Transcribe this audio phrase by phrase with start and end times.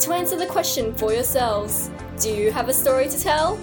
[0.00, 1.90] to answer the question for yourselves
[2.20, 3.58] Do you have a story to tell?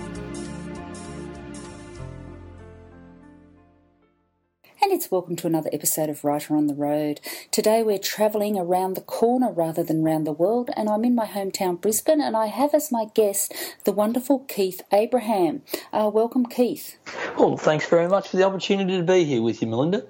[4.84, 7.20] and it's welcome to another episode of Writer on the Road.
[7.52, 11.26] Today we're travelling around the corner rather than round the world, and I'm in my
[11.26, 15.62] hometown Brisbane, and I have as my guest the wonderful Keith Abraham.
[15.92, 16.98] Uh, welcome, Keith.
[17.38, 20.06] Well, thanks very much for the opportunity to be here with you, Melinda.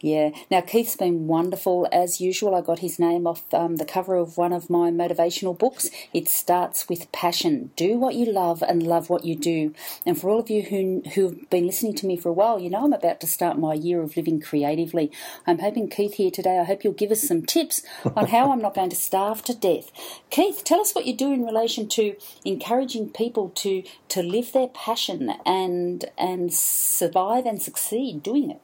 [0.00, 0.30] Yeah.
[0.50, 2.54] Now, Keith's been wonderful as usual.
[2.54, 5.90] I got his name off um, the cover of one of my motivational books.
[6.12, 7.70] It starts with passion.
[7.76, 9.74] Do what you love and love what you do.
[10.04, 12.70] And for all of you who, who've been listening to me for a while, you
[12.70, 15.10] know I'm about to start my year of living creatively.
[15.46, 17.82] I'm hoping Keith here today, I hope you'll give us some tips
[18.14, 19.90] on how I'm not going to starve to death.
[20.30, 24.68] Keith, tell us what you do in relation to encouraging people to, to live their
[24.68, 28.60] passion and, and survive and succeed doing it.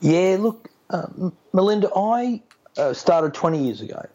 [0.00, 1.06] Yeah, look, uh,
[1.52, 2.42] Melinda, I
[2.76, 4.06] uh, started 20 years ago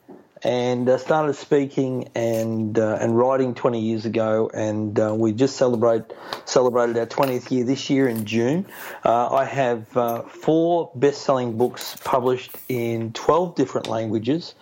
[0.44, 5.56] and uh, started speaking and uh, and writing 20 years ago, and uh, we just
[5.56, 6.04] celebrate
[6.46, 8.66] celebrated our 20th year this year in June.
[9.06, 9.88] Uh, I have
[10.30, 14.56] four best-selling books published in 12 different languages.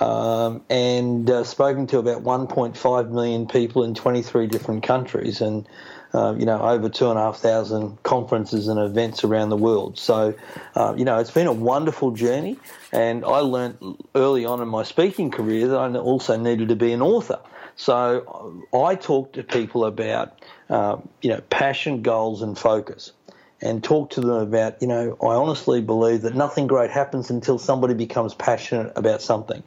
[0.00, 5.66] Um, and spoken to about 1.5 million people in 23 different countries, and
[6.14, 9.98] uh, you know, over two and a half thousand conferences and events around the world.
[9.98, 10.34] So,
[10.74, 12.58] uh, you know, it's been a wonderful journey.
[12.92, 13.78] And I learned
[14.14, 17.38] early on in my speaking career that I also needed to be an author.
[17.76, 23.12] So I talk to people about, uh, you know, passion, goals, and focus.
[23.60, 27.58] And talk to them about, you know, I honestly believe that nothing great happens until
[27.58, 29.62] somebody becomes passionate about something.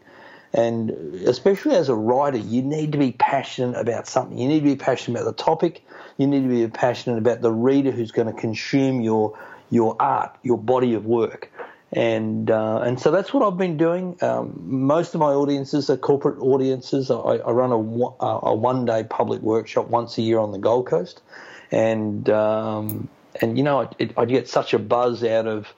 [0.54, 0.90] And
[1.26, 4.38] especially as a writer, you need to be passionate about something.
[4.38, 5.84] You need to be passionate about the topic.
[6.18, 9.38] You need to be passionate about the reader who's going to consume your
[9.70, 11.50] your art, your body of work.
[11.94, 14.18] And uh, and so that's what I've been doing.
[14.22, 17.12] Um, most of my audiences are corporate audiences.
[17.12, 20.88] I, I run a, a one day public workshop once a year on the Gold
[20.88, 21.22] Coast,
[21.70, 23.10] and um,
[23.42, 25.74] and you know it, I get such a buzz out of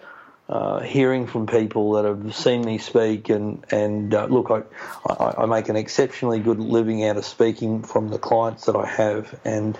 [0.49, 4.63] uh, hearing from people that have seen me speak, and and uh, look, I,
[5.11, 8.85] I, I make an exceptionally good living out of speaking from the clients that I
[8.85, 9.77] have, and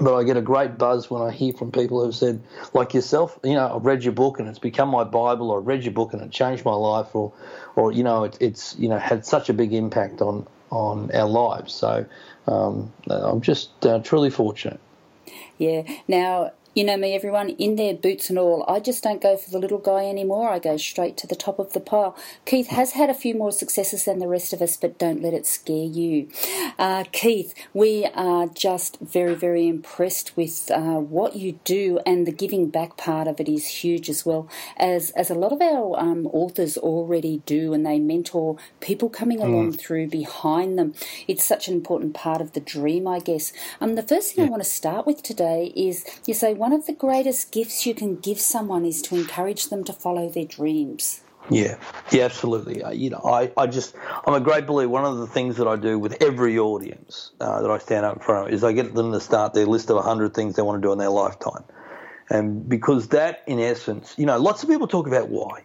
[0.00, 2.42] but I get a great buzz when I hear from people who've said,
[2.74, 5.66] like yourself, you know, I've read your book and it's become my Bible, or I've
[5.66, 7.32] read your book and it changed my life, or
[7.74, 11.28] or you know, it, it's you know had such a big impact on on our
[11.28, 11.72] lives.
[11.72, 12.04] So
[12.46, 14.80] um, I'm just uh, truly fortunate.
[15.56, 15.82] Yeah.
[16.06, 18.64] Now, you know me, everyone, in their boots and all.
[18.68, 20.50] I just don't go for the little guy anymore.
[20.50, 22.16] I go straight to the top of the pile.
[22.44, 25.34] Keith has had a few more successes than the rest of us, but don't let
[25.34, 26.28] it scare you.
[26.78, 32.32] Uh, Keith, we are just very, very impressed with uh, what you do, and the
[32.32, 35.98] giving back part of it is huge as well, as, as a lot of our
[35.98, 39.80] um, authors already do, and they mentor people coming along mm.
[39.80, 40.94] through behind them.
[41.26, 43.52] It's such an important part of the dream, I guess.
[43.80, 44.48] Um, the first thing yeah.
[44.48, 47.94] I want to start with today is you say, one of the greatest gifts you
[47.94, 51.22] can give someone is to encourage them to follow their dreams.
[51.50, 51.78] Yeah,
[52.10, 52.82] yeah, absolutely.
[52.82, 53.94] Uh, you know, I, I just,
[54.26, 54.90] I'm a great believer.
[54.90, 58.16] One of the things that I do with every audience uh, that I stand up
[58.16, 60.62] in front of is I get them to start their list of 100 things they
[60.62, 61.64] want to do in their lifetime.
[62.30, 65.64] And because that, in essence, you know, lots of people talk about why.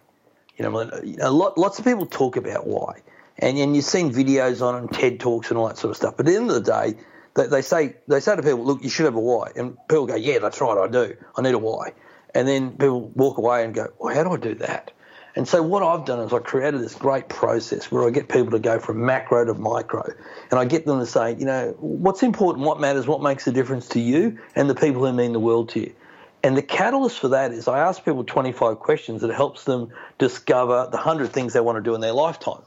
[0.56, 3.02] You know, lot, lots of people talk about why.
[3.38, 6.16] And, and you've seen videos on them, TED Talks and all that sort of stuff.
[6.16, 6.98] But at the end of the day,
[7.34, 10.06] they, they say they say to people, look, you should have a why, and people
[10.06, 11.16] go, yeah, that's right, I do.
[11.36, 11.92] I need a why,
[12.34, 14.92] and then people walk away and go, well, how do I do that?
[15.36, 18.52] And so what I've done is I created this great process where I get people
[18.52, 20.08] to go from macro to micro,
[20.50, 23.52] and I get them to say, you know, what's important, what matters, what makes a
[23.52, 25.94] difference to you, and the people who mean the world to you.
[26.44, 29.88] And the catalyst for that is I ask people 25 questions that helps them
[30.18, 32.62] discover the 100 things they want to do in their lifetime.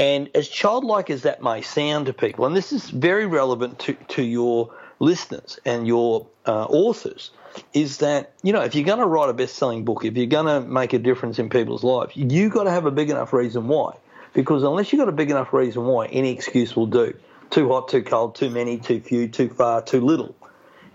[0.00, 3.92] And as childlike as that may sound to people, and this is very relevant to,
[3.92, 7.30] to your listeners and your uh, authors,
[7.74, 10.24] is that, you know, if you're going to write a best selling book, if you're
[10.24, 13.34] going to make a difference in people's lives, you've got to have a big enough
[13.34, 13.94] reason why.
[14.32, 17.12] Because unless you've got a big enough reason why, any excuse will do.
[17.50, 20.34] Too hot, too cold, too many, too few, too far, too little.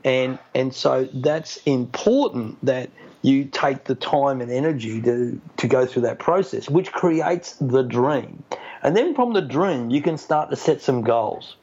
[0.04, 2.90] And, and so that's important that
[3.22, 7.84] you take the time and energy to, to go through that process, which creates the
[7.84, 8.44] dream.
[8.82, 11.56] And then from the dream, you can start to set some goals.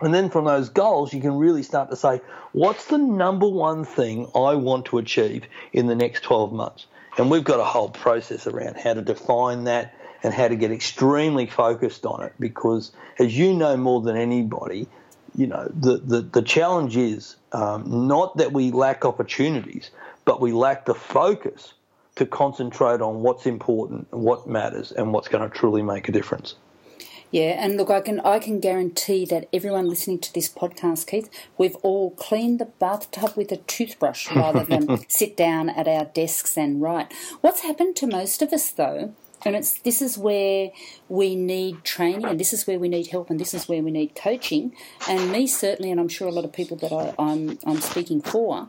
[0.00, 2.20] And then from those goals, you can really start to say,
[2.52, 6.86] what's the number one thing I want to achieve in the next 12 months?
[7.16, 10.70] And we've got a whole process around how to define that and how to get
[10.70, 14.86] extremely focused on it because, as you know more than anybody,
[15.34, 19.90] you know, the, the, the challenge is um, not that we lack opportunities,
[20.24, 21.72] but we lack the focus
[22.16, 26.56] to concentrate on what's important, what matters, and what's going to truly make a difference.
[27.30, 31.28] Yeah, and look, I can I can guarantee that everyone listening to this podcast, Keith,
[31.58, 36.56] we've all cleaned the bathtub with a toothbrush rather than sit down at our desks
[36.56, 37.12] and write.
[37.40, 39.14] What's happened to most of us, though,
[39.46, 40.70] and it's this is where
[41.08, 43.90] we need training, and this is where we need help, and this is where we
[43.90, 44.74] need coaching.
[45.08, 48.20] And me certainly, and I'm sure a lot of people that I, I'm I'm speaking
[48.20, 48.68] for,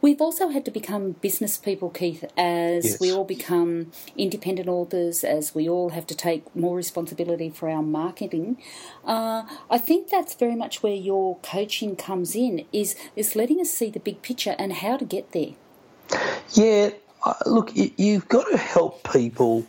[0.00, 3.00] We've also had to become business people, Keith, as yes.
[3.00, 7.82] we all become independent authors, as we all have to take more responsibility for our
[7.82, 8.58] marketing.
[9.04, 13.72] Uh, I think that's very much where your coaching comes in, is, is letting us
[13.72, 15.54] see the big picture and how to get there.
[16.52, 16.90] Yeah,
[17.24, 19.66] uh, look, you've got to help people,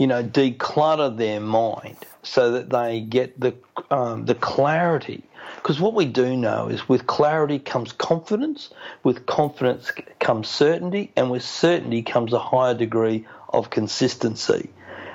[0.00, 3.54] you know, declutter their mind so that they get the
[3.90, 5.22] um, the clarity
[5.56, 8.70] because what we do know is with clarity comes confidence,
[9.02, 14.70] with confidence comes certainty, and with certainty comes a higher degree of consistency.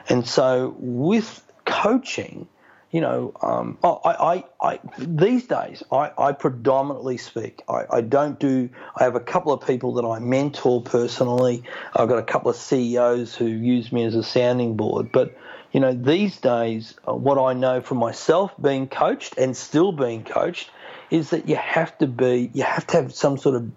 [0.08, 2.48] And so with coaching,
[2.96, 7.62] you know, um, I, I, I, these days I, I predominantly speak.
[7.68, 8.70] I, I, don't do.
[8.96, 11.64] I have a couple of people that I mentor personally.
[11.94, 15.38] I've got a couple of CEOs who use me as a sounding board, but
[15.74, 20.24] you know, these days, uh, what I know from myself being coached and still being
[20.24, 20.70] coached
[21.12, 23.72] is that you have to be, you have to have some sort of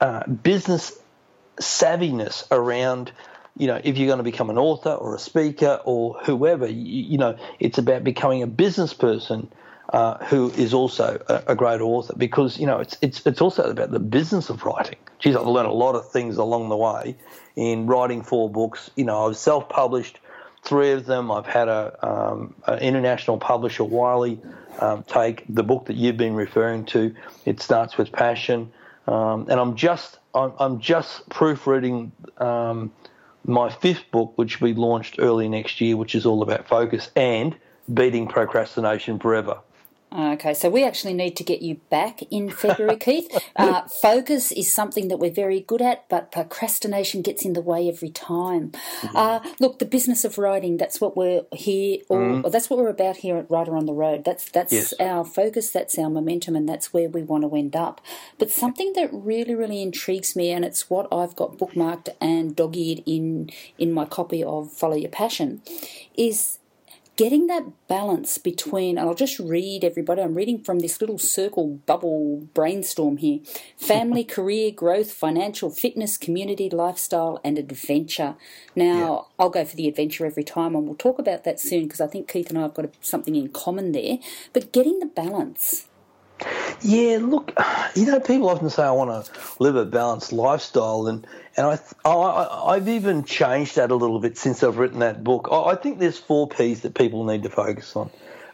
[0.00, 0.98] uh, business
[1.60, 3.12] savviness around
[3.56, 7.02] you know, if you're going to become an author or a speaker or whoever, you,
[7.02, 9.48] you know, it's about becoming a business person
[9.92, 13.70] uh, who is also a, a, great author because you know it's it's it's also
[13.70, 14.98] about the business of writing.
[15.18, 17.16] Geez, I've learned a lot of things along the way
[17.56, 18.90] in writing four books.
[18.96, 20.18] You know, I've self-published
[20.62, 21.30] three of them.
[21.30, 24.38] I've had a, um, an international publisher, Wiley,
[24.80, 27.14] um, take the book that you've been referring to.
[27.46, 28.70] It starts with passion,
[29.06, 32.92] um, and I'm just I'm, I'm just proofreading um,
[33.48, 37.10] my fifth book, which will be launched early next year, which is all about focus
[37.16, 37.56] and
[37.92, 39.58] beating procrastination forever.
[40.10, 43.28] Okay, so we actually need to get you back in February, Keith.
[43.56, 47.88] Uh, focus is something that we're very good at, but procrastination gets in the way
[47.88, 48.70] every time.
[49.00, 49.16] Mm-hmm.
[49.16, 52.46] Uh, look, the business of writing, that's what we're here, or, mm-hmm.
[52.46, 54.24] or, that's what we're about here at Writer on the Road.
[54.24, 54.94] That's, that's yes.
[54.98, 58.00] our focus, that's our momentum, and that's where we want to end up.
[58.38, 62.76] But something that really, really intrigues me, and it's what I've got bookmarked and dog
[62.76, 65.60] eared in, in my copy of Follow Your Passion,
[66.16, 66.58] is
[67.18, 71.80] getting that balance between, and I'll just read everybody, I'm reading from this little circle
[71.84, 73.40] bubble brainstorm here
[73.76, 78.36] family, career, growth, financial, fitness, community, lifestyle, and adventure.
[78.74, 79.44] Now, yeah.
[79.44, 82.06] I'll go for the adventure every time, and we'll talk about that soon because I
[82.06, 84.18] think Keith and I have got something in common there.
[84.52, 85.87] But getting the balance.
[86.82, 87.52] Yeah, look,
[87.94, 91.26] you know, people often say I want to live a balanced lifestyle, and
[91.56, 95.48] and I, I I've even changed that a little bit since I've written that book.
[95.50, 98.10] I think there's four P's that people need to focus on.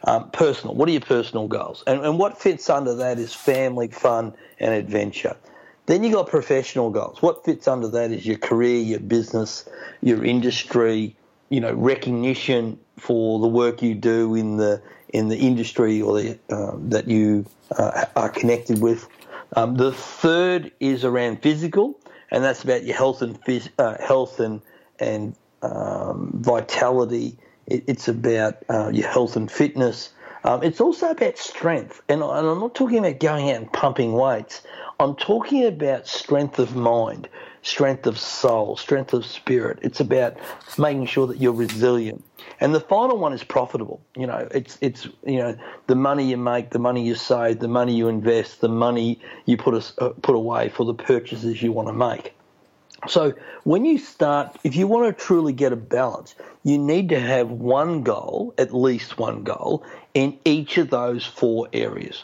[0.07, 0.75] Um, personal.
[0.75, 1.83] What are your personal goals?
[1.87, 5.35] And, and what fits under that is family, fun, and adventure.
[5.87, 7.23] Then you got professional goals.
[7.23, 9.67] What fits under that is your career, your business,
[10.01, 11.15] your industry,
[11.49, 14.81] you know, recognition for the work you do in the
[15.15, 17.45] in the industry or the, um, that you
[17.77, 19.07] uh, are connected with.
[19.55, 21.97] Um, the third is around physical,
[22.31, 24.61] and that's about your health and phys- uh, health and
[24.99, 27.37] and um, vitality.
[27.65, 30.11] It, it's about uh, your health and fitness.
[30.43, 34.13] Um, it's also about strength, and, and I'm not talking about going out and pumping
[34.13, 34.63] weights.
[34.99, 37.29] I'm talking about strength of mind,
[37.65, 39.79] strength of soul, strength of spirit.
[39.81, 40.37] It's about
[40.77, 42.23] making sure that you're resilient.
[42.59, 44.01] And the final one is profitable.
[44.15, 45.57] You know, it's it's you know
[45.87, 49.57] the money you make, the money you save, the money you invest, the money you
[49.57, 52.33] put us, uh, put away for the purchases you want to make.
[53.07, 57.19] So when you start, if you want to truly get a balance, you need to
[57.19, 62.23] have one goal, at least one goal, in each of those four areas.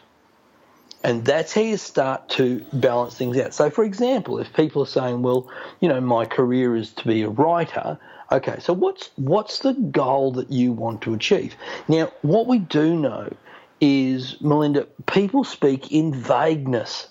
[1.04, 3.54] And that's how you start to balance things out.
[3.54, 7.24] So, for example, if people are saying, well, you know, my career is to be
[7.24, 7.98] a writer,
[8.32, 11.56] okay, so what's, what's the goal that you want to achieve?
[11.88, 13.34] Now, what we do know
[13.80, 17.08] is, Melinda, people speak in vagueness.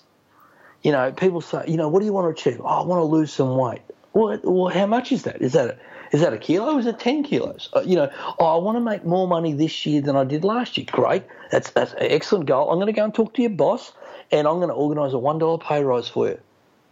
[0.83, 2.61] You know, people say, you know, what do you want to achieve?
[2.63, 3.81] Oh, I want to lose some weight.
[4.13, 5.41] Well, well how much is that?
[5.41, 5.79] Is that
[6.11, 6.77] Is that a kilo?
[6.77, 7.69] Is it 10 kilos?
[7.73, 10.43] Uh, you know, oh, I want to make more money this year than I did
[10.43, 10.85] last year.
[10.91, 11.23] Great.
[11.51, 12.69] That's, that's an excellent goal.
[12.69, 13.93] I'm going to go and talk to your boss
[14.31, 16.39] and I'm going to organise a $1 pay rise for you.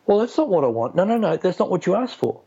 [0.06, 0.96] Well, that's not what I want.
[0.96, 1.36] No, no, no.
[1.38, 2.42] That's not what you asked for.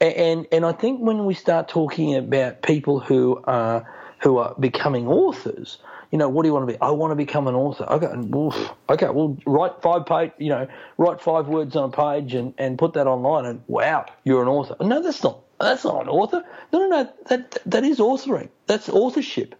[0.00, 3.88] And, and, and I think when we start talking about people who are,
[4.22, 5.78] who are becoming authors,
[6.10, 6.80] you know, what do you want to be?
[6.80, 7.84] I want to become an author.
[7.84, 10.66] Okay, oof, okay, well, write five page, you know,
[10.98, 14.48] write five words on a page and, and put that online, and wow, you're an
[14.48, 14.74] author.
[14.80, 15.40] No, that's not.
[15.60, 16.44] That's not an author.
[16.72, 17.12] No, no, no.
[17.26, 18.48] That that is authoring.
[18.66, 19.54] That's authorship.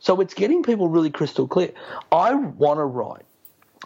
[0.00, 1.72] So it's getting people really crystal clear.
[2.12, 3.24] I want to write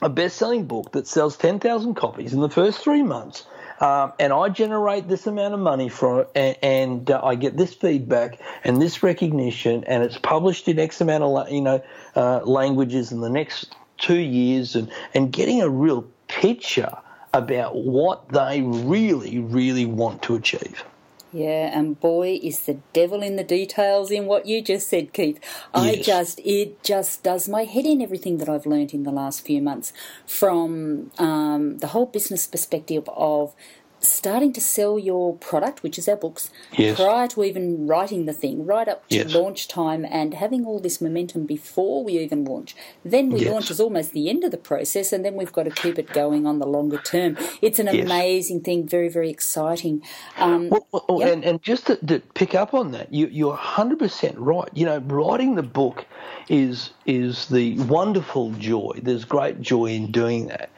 [0.00, 3.46] a best-selling book that sells ten thousand copies in the first three months
[3.82, 7.56] um, and I generate this amount of money from it, and, and uh, I get
[7.56, 11.82] this feedback and this recognition, and it's published in X amount of you know
[12.14, 16.96] uh, languages in the next two years, and and getting a real picture
[17.34, 20.84] about what they really, really want to achieve.
[21.32, 25.40] Yeah, and boy, is the devil in the details in what you just said, Keith.
[25.72, 26.06] I yes.
[26.06, 29.62] just, it just does my head in everything that I've learned in the last few
[29.62, 29.94] months
[30.26, 33.54] from um, the whole business perspective of
[34.02, 36.96] starting to sell your product, which is our books, yes.
[36.96, 39.34] prior to even writing the thing, right up to yes.
[39.34, 42.74] launch time and having all this momentum before we even launch.
[43.04, 43.50] Then we yes.
[43.50, 46.08] launch is almost the end of the process, and then we've got to keep it
[46.12, 47.36] going on the longer term.
[47.60, 50.02] It's an amazing thing, very, very exciting.
[50.36, 51.32] Um, well, well, yep.
[51.32, 54.68] and, and just to, to, pick up on that, you, you're 100% right.
[54.74, 56.04] You know, writing the book
[56.48, 58.98] is is the wonderful joy.
[59.02, 60.70] There's great joy in doing that.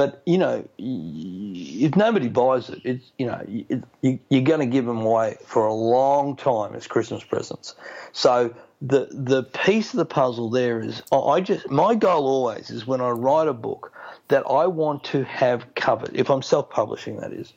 [0.00, 4.66] But you know, if nobody buys it, it's you know, it, you, you're going to
[4.66, 7.74] give them away for a long time as Christmas presents.
[8.12, 12.86] So the the piece of the puzzle there is, I just my goal always is
[12.86, 13.92] when I write a book
[14.28, 16.12] that I want to have covered.
[16.14, 17.52] If I'm self-publishing, that is,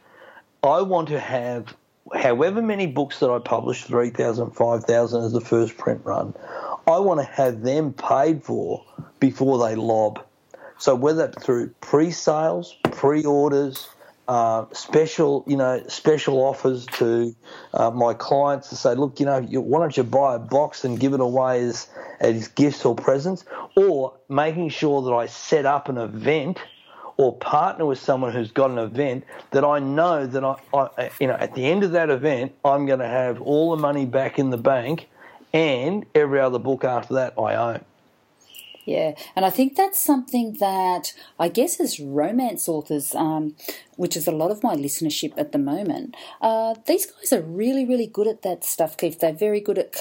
[0.63, 1.73] I want to have
[2.13, 6.33] however many books that I publish, 3,000, 5,000 as the first print run,
[6.87, 8.83] I want to have them paid for
[9.21, 10.25] before they lob
[10.83, 13.87] so whether through pre-sales, pre-orders,
[14.27, 17.33] uh, special, you know, special offers to
[17.73, 20.83] uh, my clients to say, look, you know, you, why don't you buy a box
[20.83, 21.87] and give it away as,
[22.19, 23.45] as gifts or presents,
[23.77, 26.59] or making sure that I set up an event
[27.15, 31.27] or partner with someone who's got an event that I know that I, I you
[31.27, 34.37] know, at the end of that event, I'm going to have all the money back
[34.37, 35.07] in the bank,
[35.53, 37.85] and every other book after that I own.
[38.85, 43.55] Yeah, and I think that's something that I guess as romance authors, um,
[43.95, 47.85] which is a lot of my listenership at the moment, uh, these guys are really,
[47.85, 49.19] really good at that stuff, Keith.
[49.19, 49.95] They're very good at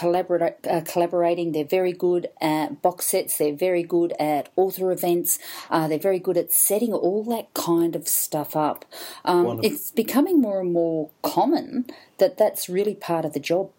[0.68, 1.52] uh, collaborating.
[1.52, 3.38] They're very good at box sets.
[3.38, 5.38] They're very good at author events.
[5.70, 8.84] Uh, they're very good at setting all that kind of stuff up.
[9.24, 11.86] Um, it's becoming more and more common
[12.18, 13.70] that that's really part of the job.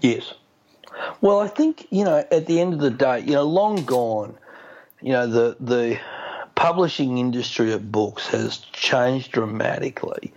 [0.00, 0.34] Yes.
[1.20, 4.36] Well, I think you know at the end of the day, you know, long gone,
[5.00, 5.98] you know, the the
[6.54, 10.32] publishing industry of books has changed dramatically,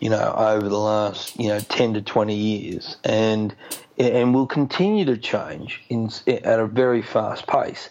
[0.00, 3.54] you know, over the last you know ten to twenty years, and
[3.98, 7.90] and will continue to change in at a very fast pace.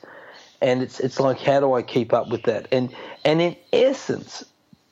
[0.61, 2.67] And it's it's like how do I keep up with that?
[2.71, 4.43] And and in essence,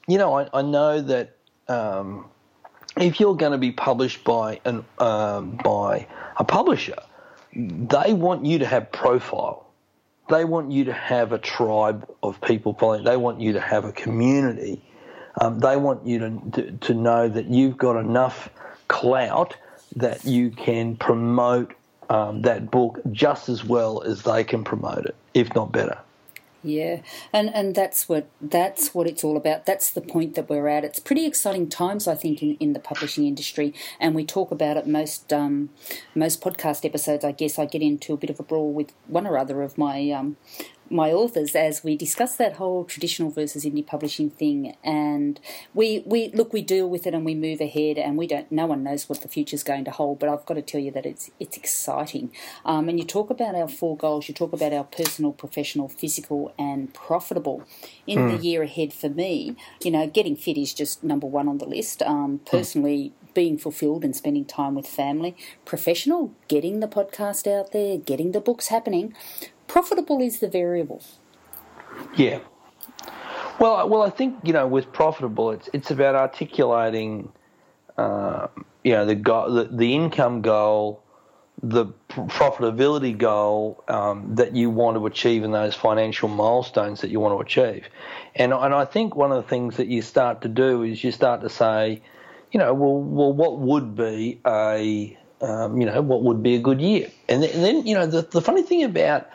[0.07, 1.37] you know, I, I know that.
[1.67, 2.25] Um,
[2.97, 6.97] if you're going to be published by an um, by a publisher,
[7.55, 9.65] they want you to have profile.
[10.29, 13.03] They want you to have a tribe of people following.
[13.03, 14.81] They want you to have a community.
[15.39, 18.49] Um, they want you to, to, to know that you've got enough
[18.87, 19.55] clout
[19.95, 21.73] that you can promote
[22.09, 25.97] um, that book just as well as they can promote it, if not better.
[26.65, 27.01] Yeah,
[27.33, 29.65] and and that's what that's what it's all about.
[29.65, 30.85] That's the point that we're at.
[30.85, 34.77] It's pretty exciting times, I think, in, in the publishing industry, and we talk about
[34.77, 35.71] it most um,
[36.15, 37.25] most podcast episodes.
[37.25, 39.77] I guess I get into a bit of a brawl with one or other of
[39.77, 40.37] my um,
[40.89, 45.39] my authors as we discuss that whole traditional versus indie publishing thing and
[45.73, 48.65] we we look we deal with it and we move ahead and we don't no
[48.65, 51.05] one knows what the future's going to hold but I've got to tell you that
[51.05, 52.31] it's it's exciting
[52.65, 56.53] um, and you talk about our four goals you talk about our personal professional physical
[56.57, 57.63] and profitable
[58.05, 58.31] in mm.
[58.31, 58.43] the hmm.
[58.43, 62.01] year ahead for me you know getting fit is just number one on the list
[62.03, 62.45] um, hmm.
[62.45, 65.35] personally mm being fulfilled and spending time with family,
[65.65, 69.13] professional, getting the podcast out there, getting the books happening,
[69.73, 71.01] profitable is the variable.
[72.15, 72.39] Yeah.
[73.59, 77.31] Well, well, I think you know with profitable, it's it's about articulating,
[77.97, 78.47] uh,
[78.83, 81.01] you know, the, go- the the income goal,
[81.61, 87.19] the profitability goal um, that you want to achieve, and those financial milestones that you
[87.19, 87.85] want to achieve,
[88.35, 91.11] and and I think one of the things that you start to do is you
[91.11, 92.01] start to say,
[92.51, 96.59] you know, well, well, what would be a, um, you know, what would be a
[96.59, 97.09] good year?
[97.27, 99.29] And then, and then you know, the, the funny thing about,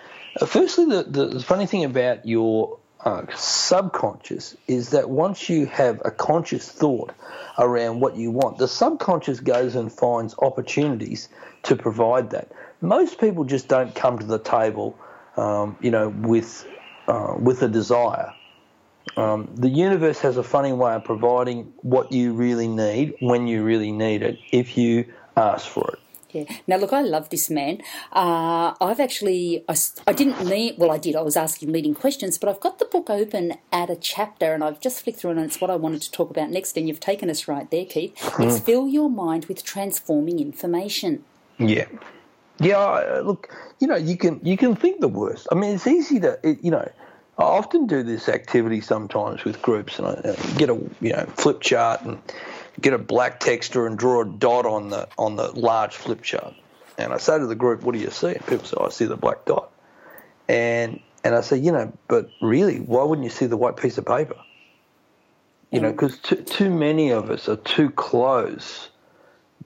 [0.46, 6.10] firstly, the, the, funny thing about your uh, subconscious is that once you have a
[6.10, 7.12] conscious thought
[7.58, 11.28] around what you want, the subconscious goes and finds opportunities
[11.64, 12.52] to provide that.
[12.80, 14.98] Most people just don't come to the table,
[15.36, 16.66] um, you know, with
[17.08, 18.34] uh, with a desire.
[19.16, 23.64] Um, the universe has a funny way of providing what you really need when you
[23.64, 25.98] really need it if you ask for it.
[26.30, 26.44] Yeah.
[26.66, 27.80] Now, look, I love this man.
[28.12, 31.16] Uh, I've actually, I, I didn't need, well, I did.
[31.16, 34.62] I was asking leading questions, but I've got the book open at a chapter and
[34.62, 36.76] I've just flicked through and it's what I wanted to talk about next.
[36.76, 38.14] And you've taken us right there, Keith.
[38.16, 38.46] Mm.
[38.46, 41.24] It's fill your mind with transforming information.
[41.58, 41.86] Yeah.
[42.60, 45.46] Yeah, look, you know, you can you can think the worst.
[45.52, 46.90] I mean, it's easy to, it, you know,
[47.38, 51.60] I often do this activity sometimes with groups, and I get a you know flip
[51.60, 52.18] chart and
[52.80, 56.54] get a black texture and draw a dot on the on the large flip chart.
[56.96, 59.06] And I say to the group, "What do you see?" And people say, "I see
[59.06, 59.70] the black dot."
[60.48, 63.98] And and I say, you know, but really, why wouldn't you see the white piece
[63.98, 64.36] of paper?
[65.70, 65.92] You know, mm.
[65.92, 68.88] because too, too many of us are too close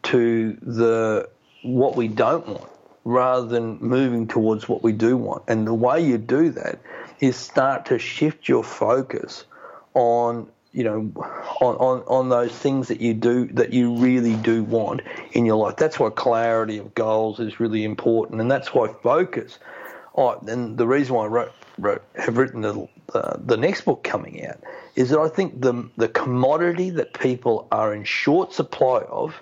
[0.05, 1.29] to the
[1.63, 2.69] what we don't want
[3.05, 5.45] rather than moving towards what we do want.
[5.49, 6.81] And the way you do that
[7.21, 9.45] is start to shift your focus
[9.95, 11.13] on you know
[11.61, 15.03] on, on, on those things that you do that you really do want
[15.33, 19.59] in your life that's why clarity of goals is really important and that's why focus
[20.17, 24.03] oh, and the reason why I wrote, wrote have written the, uh, the next book
[24.03, 24.61] coming out
[24.97, 29.35] is that I think the the commodity that people are in short supply of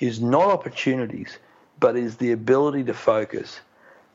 [0.00, 1.38] is not opportunities
[1.80, 3.60] but is the ability to focus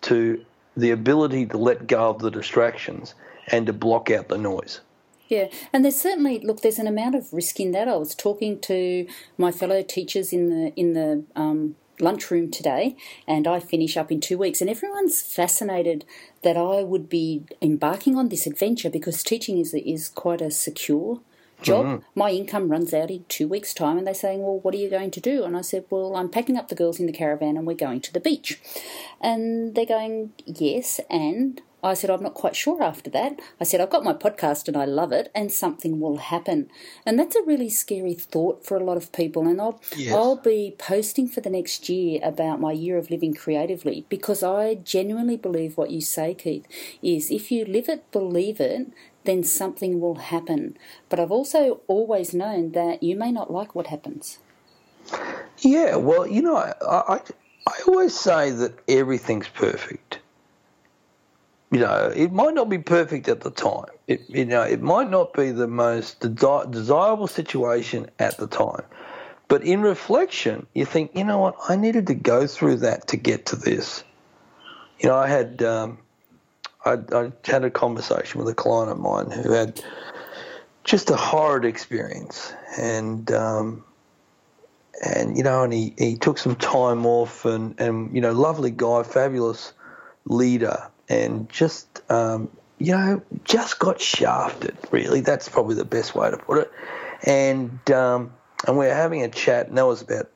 [0.02, 0.44] to
[0.76, 3.14] the ability to let go of the distractions
[3.48, 4.80] and to block out the noise.
[5.28, 6.62] Yeah, and there's certainly look.
[6.62, 7.88] There's an amount of risk in that.
[7.88, 9.08] I was talking to
[9.38, 12.96] my fellow teachers in the in the um, lunchroom today,
[13.28, 16.06] and I finish up in two weeks, and everyone's fascinated
[16.44, 21.20] that I would be embarking on this adventure because teaching is is quite a secure
[21.62, 21.86] job.
[21.86, 22.20] Mm-hmm.
[22.20, 24.90] My income runs out in two weeks' time, and they're saying, Well, what are you
[24.90, 25.44] going to do?
[25.44, 28.02] And I said, Well, I'm packing up the girls in the caravan and we're going
[28.02, 28.60] to the beach.
[29.22, 33.40] And they're going, Yes, and I said, I'm not quite sure after that.
[33.60, 36.70] I said, I've got my podcast and I love it, and something will happen.
[37.06, 39.48] And that's a really scary thought for a lot of people.
[39.48, 40.14] And I'll, yes.
[40.14, 44.76] I'll be posting for the next year about my year of living creatively because I
[44.76, 46.66] genuinely believe what you say, Keith,
[47.02, 48.88] is if you live it, believe it,
[49.24, 50.78] then something will happen.
[51.10, 54.40] But I've also always known that you may not like what happens.
[55.60, 57.22] Yeah, well, you know, I, I,
[57.68, 60.20] I always say that everything's perfect.
[61.72, 63.86] You know, it might not be perfect at the time.
[64.08, 68.84] It, you know, it might not be the most desi- desirable situation at the time.
[69.50, 73.18] But in reflection, you think, you know what, I needed to go through that to
[73.18, 74.04] get to this.
[75.00, 76.00] You know, I had um,
[76.86, 79.82] I, I had a conversation with a client of mine who had
[80.84, 83.84] just a horrid experience, and um,
[85.06, 88.72] and you know, and he, he took some time off, and and you know, lovely
[88.72, 89.74] guy, fabulous
[90.26, 94.78] leader, and just um, you know, just got shafted.
[94.92, 96.72] Really, that's probably the best way to put it.
[97.24, 98.34] And um,
[98.68, 100.30] and we we're having a chat, and that was about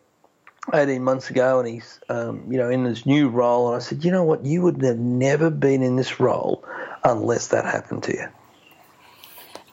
[0.73, 4.05] 18 months ago and he's um, you know in his new role and I said
[4.05, 6.63] you know what you would have never been in this role
[7.03, 8.27] unless that happened to you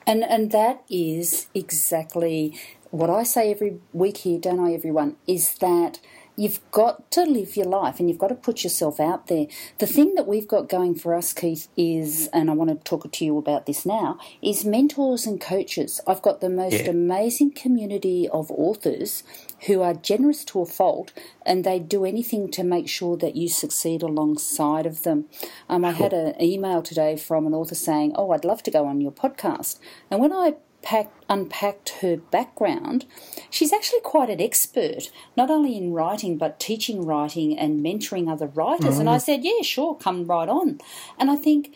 [0.06, 2.58] and and that is exactly
[2.90, 6.00] what I say every week here don't I everyone is that
[6.38, 9.48] You've got to live your life and you've got to put yourself out there.
[9.78, 13.10] The thing that we've got going for us, Keith, is, and I want to talk
[13.10, 16.00] to you about this now, is mentors and coaches.
[16.06, 16.90] I've got the most yeah.
[16.90, 19.24] amazing community of authors
[19.66, 21.12] who are generous to a fault
[21.44, 25.24] and they do anything to make sure that you succeed alongside of them.
[25.68, 28.86] Um, I had an email today from an author saying, Oh, I'd love to go
[28.86, 29.80] on your podcast.
[30.08, 33.04] And when I packed, unpacked her background,
[33.50, 38.46] she's actually quite an expert, not only in writing, but teaching writing and mentoring other
[38.46, 38.96] writers.
[38.96, 39.00] Mm.
[39.00, 39.22] And I mm.
[39.22, 40.80] said, yeah, sure, come right on.
[41.18, 41.74] And I think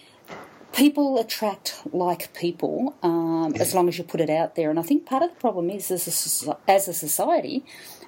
[0.73, 4.71] people attract like people um, as long as you put it out there.
[4.71, 7.65] And I think part of the problem is, as a, as a society,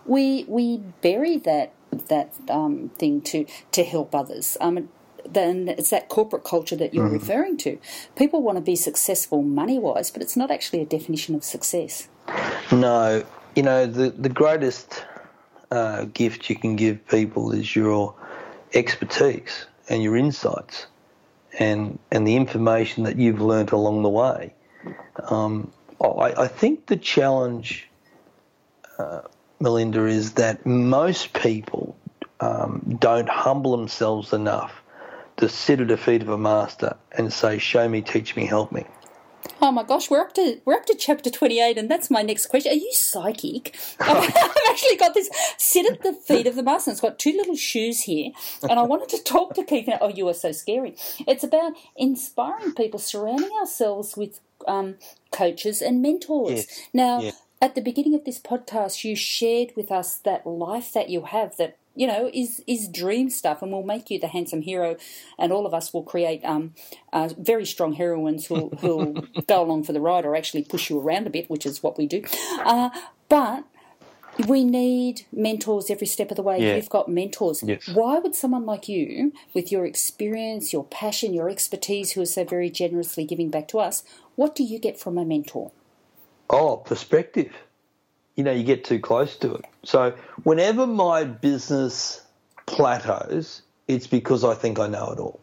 [0.06, 1.72] we we bury that
[2.08, 4.56] that um, thing to to help others.
[4.60, 4.88] Um,
[5.28, 7.12] then it's that corporate culture that you're mm.
[7.12, 7.78] referring to.
[8.16, 12.08] People want to be successful money wise, but it's not actually a definition of success.
[12.72, 15.04] No, you know the the greatest
[15.70, 18.14] uh, gift you can give people is your
[18.72, 20.86] expertise and your insights,
[21.58, 24.54] and and the information that you've learnt along the way.
[25.28, 27.88] Um, I, I, think the challenge
[28.98, 29.22] uh,
[29.60, 31.96] Melinda, is that most people
[32.40, 34.82] um, don't humble themselves enough
[35.36, 38.72] to sit at the feet of a master and say, "Show me, teach me, help
[38.72, 38.84] me."
[39.60, 42.22] Oh my gosh, we're up to we're up to chapter twenty eight, and that's my
[42.22, 42.72] next question.
[42.72, 43.76] Are you psychic?
[44.00, 45.28] I've, I've actually got this.
[45.58, 46.90] Sit at the feet of the master.
[46.90, 48.30] It's got two little shoes here,
[48.62, 49.88] and I wanted to talk to Keith.
[50.00, 50.96] Oh, you are so scary.
[51.26, 54.96] It's about inspiring people, surrounding ourselves with um,
[55.30, 56.50] coaches and mentors.
[56.50, 56.80] Yes.
[56.94, 57.32] Now, Yeah.
[57.60, 61.56] at the beginning of this podcast, you shared with us that life that you have
[61.58, 64.96] that you know is is dream stuff, and we'll make you the handsome hero,
[65.38, 66.74] and all of us will create um,
[67.12, 69.12] uh, very strong heroines who'll, who'll
[69.46, 71.96] go along for the ride or actually push you around a bit, which is what
[71.98, 72.22] we do.
[72.64, 72.90] Uh,
[73.28, 73.64] but
[74.48, 76.60] we need mentors every step of the way.
[76.60, 76.76] Yeah.
[76.76, 77.62] You've got mentors.
[77.62, 77.88] Yes.
[77.88, 82.44] Why would someone like you, with your experience, your passion, your expertise, who is so
[82.44, 84.02] very generously giving back to us,
[84.34, 85.70] what do you get from a mentor?
[86.50, 87.52] Oh, perspective.
[88.36, 89.64] You know, you get too close to it.
[89.84, 92.20] So whenever my business
[92.66, 95.40] plateaus, it's because I think I know it all.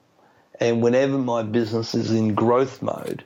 [0.59, 3.23] And whenever my business is in growth mode,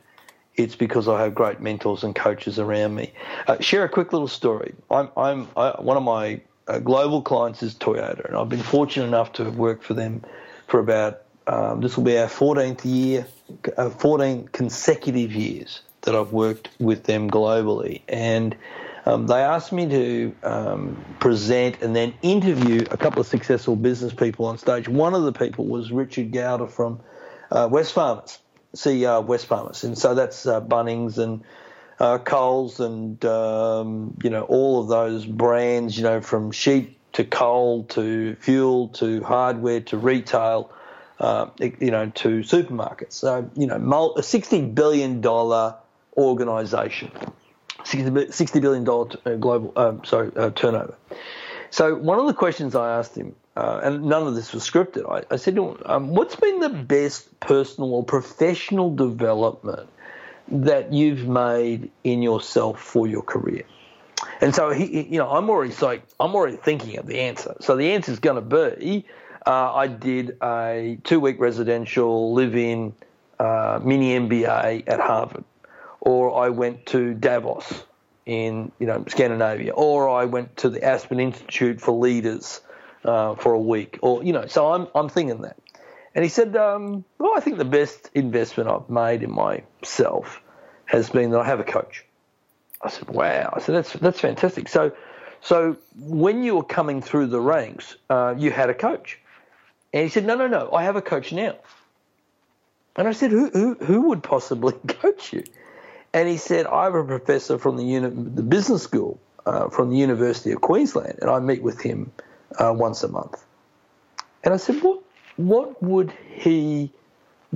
[0.56, 3.12] it's because I have great mentors and coaches around me.
[3.47, 4.73] Uh, share a quick little story.
[4.89, 9.08] I'm, I'm I, one of my uh, global clients is Toyota, and I've been fortunate
[9.08, 10.23] enough to have worked for them
[10.67, 13.28] for about um, this will be our 14th year,
[13.78, 18.56] uh, 14 consecutive years that I've worked with them globally, and
[19.06, 24.13] um, they asked me to um, present and then interview a couple of successful business
[24.13, 24.88] people on stage.
[24.89, 27.00] One of the people was Richard Goyder from
[27.52, 28.39] uh, Wesfarmers,
[28.76, 31.44] CEO of Wesfarmers, and so that's uh, Bunnings and
[32.00, 37.24] uh, Coles and um, you know all of those brands, you know from sheep to
[37.24, 40.72] coal to fuel to hardware to retail,
[41.20, 43.13] uh, you know to supermarkets.
[43.13, 45.76] So you know a sixty billion dollar
[46.18, 47.12] organisation.
[47.84, 50.96] 60 billion dollar uh, global um, sorry uh, turnover.
[51.72, 55.10] So one of the questions I asked him, uh, and none of this was scripted,
[55.10, 59.90] I, I said to him, um, "What's been the best personal or professional development
[60.48, 63.64] that you've made in yourself for your career?"
[64.42, 67.56] And so he, he- you know, I'm already like I'm already thinking of the answer.
[67.60, 69.06] So the answer is going to be,
[69.46, 72.94] uh, I did a two-week residential live-in
[73.40, 75.44] uh, mini MBA at Harvard
[76.06, 77.84] or I went to Davos
[78.26, 82.62] in you know Scandinavia, or I went to the Aspen Institute for Leaders
[83.04, 84.48] uh, for a week, or you know.
[84.48, 85.58] So I'm I'm thinking that,
[86.13, 90.41] and he said, um, "Well, I think the best investment I've made in myself
[90.86, 92.06] has been that I have a coach."
[92.82, 94.91] I said, "Wow!" I said, "That's that's fantastic." So,
[95.41, 99.20] so when you were coming through the ranks, uh, you had a coach,
[99.91, 101.56] and he said, "No, no, no, I have a coach now."
[102.96, 105.44] And I said, "Who who who would possibly coach you?"
[106.15, 109.89] And he said, I have a professor from the, uni- the business school uh, from
[109.89, 112.13] the University of Queensland, and I meet with him
[112.58, 113.43] uh, once a month.
[114.41, 115.01] And I said, what,
[115.36, 116.89] what would he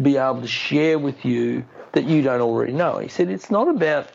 [0.01, 2.97] be able to share with you that you don't already know?
[2.97, 4.09] He said, it's not about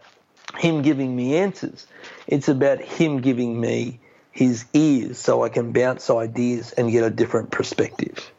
[0.59, 1.87] him giving me answers,
[2.27, 3.99] it's about him giving me
[4.31, 8.31] his ears so I can bounce ideas and get a different perspective.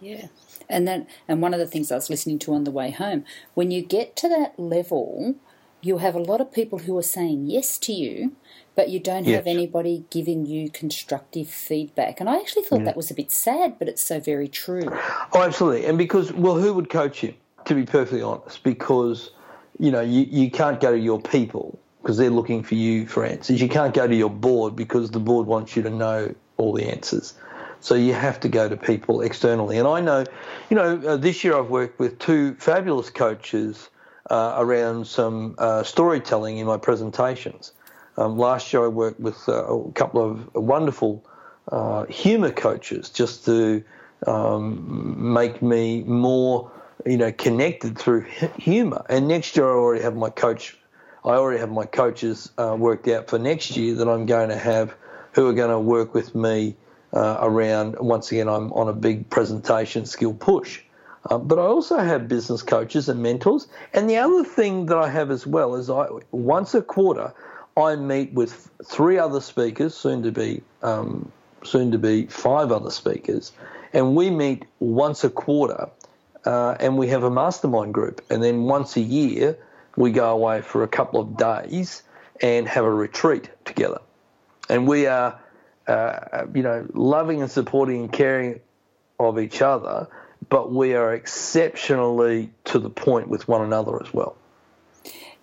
[0.00, 0.26] Yeah.
[0.68, 3.24] And that and one of the things I was listening to on the way home,
[3.54, 5.34] when you get to that level,
[5.82, 8.36] you have a lot of people who are saying yes to you,
[8.74, 12.20] but you don't have anybody giving you constructive feedback.
[12.20, 12.96] And I actually thought that mm.
[12.98, 14.88] was a bit sad, but it's so very true.
[15.32, 15.86] Oh, absolutely.
[15.86, 17.34] And because, well, who would coach you,
[17.64, 18.62] to be perfectly honest?
[18.62, 19.30] Because,
[19.78, 23.24] you know, you, you can't go to your people because they're looking for you for
[23.24, 23.60] answers.
[23.60, 26.84] You can't go to your board because the board wants you to know all the
[26.84, 27.34] answers.
[27.80, 29.78] So you have to go to people externally.
[29.78, 30.24] And I know,
[30.68, 33.88] you know, uh, this year I've worked with two fabulous coaches
[34.28, 37.72] uh, around some uh, storytelling in my presentations.
[38.16, 41.24] Um, last year I worked with uh, a couple of wonderful
[41.72, 43.82] uh, humour coaches just to
[44.26, 46.70] um, make me more,
[47.06, 48.26] you know, connected through
[48.58, 49.04] humour.
[49.08, 50.76] And next year I already have my coach,
[51.24, 54.58] I already have my coaches uh, worked out for next year that I'm going to
[54.58, 54.94] have
[55.32, 56.76] who are going to work with me
[57.12, 57.98] uh, around.
[57.98, 60.82] Once again, I'm on a big presentation skill push.
[61.28, 63.68] Uh, but I also have business coaches and mentors.
[63.92, 67.34] And the other thing that I have as well is I once a quarter
[67.76, 71.30] I meet with three other speakers, soon to be um,
[71.62, 73.52] soon to be five other speakers,
[73.92, 75.88] and we meet once a quarter,
[76.44, 78.22] uh, and we have a mastermind group.
[78.30, 79.58] And then once a year,
[79.96, 82.02] we go away for a couple of days
[82.40, 84.00] and have a retreat together.
[84.68, 85.38] And we are,
[85.90, 88.60] uh, you know, loving and supporting and caring
[89.18, 90.08] of each other,
[90.48, 94.36] but we are exceptionally to the point with one another as well.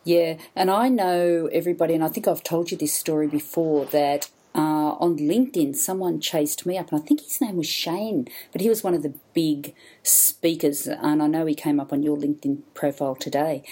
[0.03, 4.29] Yeah, and I know everybody, and I think I've told you this story before that
[4.55, 8.61] uh, on LinkedIn, someone chased me up, and I think his name was Shane, but
[8.61, 12.17] he was one of the big speakers, and I know he came up on your
[12.17, 13.63] LinkedIn profile today.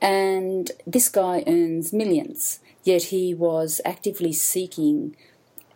[0.00, 5.16] And this guy earns millions, yet he was actively seeking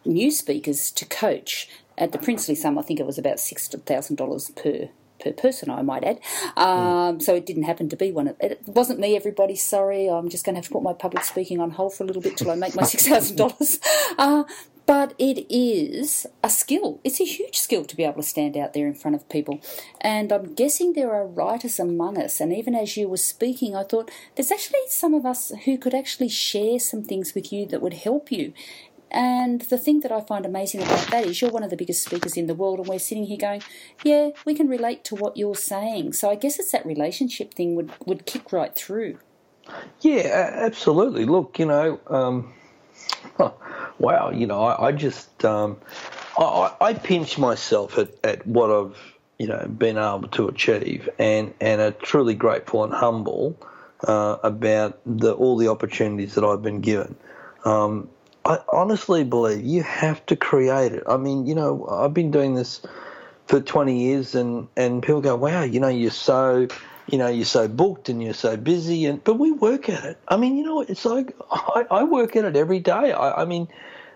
[0.05, 2.79] new speakers to coach at the princely sum.
[2.79, 4.89] I think it was about six thousand dollars per
[5.21, 6.21] per person, I might add.
[6.57, 7.23] Um, mm.
[7.23, 8.61] So it didn't happen to be one of it.
[8.67, 9.57] wasn't me, everybody.
[9.57, 12.07] Sorry, I'm just going to have to put my public speaking on hold for a
[12.07, 13.81] little bit till I make my six thousand dollars.
[14.17, 14.45] Uh,
[14.87, 17.01] but it is a skill.
[17.05, 19.61] It's a huge skill to be able to stand out there in front of people.
[20.01, 22.39] And I'm guessing there are writers among us.
[22.39, 25.95] And even as you were speaking, I thought there's actually some of us who could
[25.95, 28.53] actually share some things with you that would help you.
[29.15, 32.05] And the thing that I find amazing about that is you're one of the biggest
[32.05, 33.63] speakers in the world, and we're sitting here going,
[34.03, 36.15] Yeah, we can relate to what you're saying.
[36.15, 39.19] So I guess it's that relationship thing would, would kick right through.
[40.01, 41.27] Yeah, absolutely.
[41.27, 42.53] Look, you know, um,
[43.99, 45.79] wow, you know, I, I just, um,
[46.37, 48.99] I, I pinch myself at, at what I've,
[49.39, 53.57] you know, been able to achieve and, and are truly grateful and humble
[54.07, 57.15] uh, about the, all the opportunities that I've been given.
[57.65, 58.11] Um,
[58.45, 61.05] I honestly believe you have to create it.
[61.09, 62.83] I mean, you know, I've been doing this
[63.47, 66.69] for 20 years, and, and people go, wow, you know, you're so,
[67.07, 70.19] you know, you're so booked and you're so busy, and but we work at it.
[70.29, 73.13] I mean, you know, it's like I, I work at it every day.
[73.13, 73.69] I, I mean,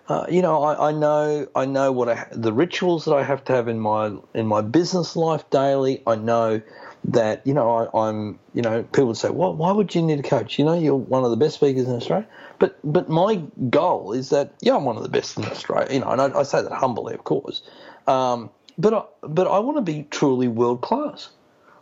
[0.09, 3.45] uh, you know, I, I, know I know what I, the rituals that I have
[3.45, 6.03] to have in my in my business life daily.
[6.07, 6.63] I know
[7.05, 10.21] that you know I, am you know people would say, well, why would you need
[10.21, 10.59] a coach?
[10.59, 12.27] You know, you're one of the best speakers in Australia.
[12.59, 13.37] But but my
[13.71, 15.93] goal is that yeah, I'm one of the best in Australia.
[15.93, 17.63] You know, and I, I say that humbly, of course.
[18.07, 21.31] Um, but I, but I want to be truly world class.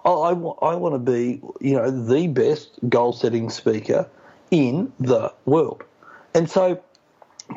[0.05, 4.09] I, I, I want to be you know the best goal setting speaker
[4.51, 5.83] in the world.
[6.35, 6.83] And so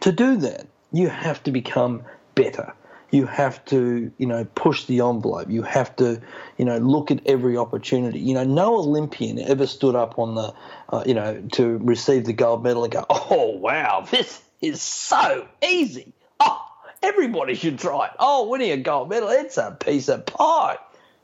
[0.02, 2.04] to do that, you have to become
[2.36, 2.74] better
[3.12, 5.50] you have to, you know, push the envelope.
[5.50, 6.22] You have to,
[6.58, 8.20] you know, look at every opportunity.
[8.20, 10.54] You know, no Olympian ever stood up on the,
[10.90, 15.48] uh, you know, to receive the gold medal and go, oh, wow, this is so
[15.64, 16.14] easy.
[16.40, 16.64] Oh,
[17.02, 18.12] everybody should try it.
[18.20, 20.78] Oh, winning a gold medal, it's a piece of pie.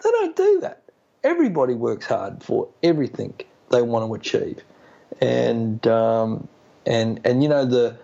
[0.04, 0.84] They don't do that.
[1.24, 3.34] Everybody works hard for everything
[3.70, 4.64] they want to achieve.
[5.22, 6.48] And, um,
[6.86, 7.98] and, and, you know, the,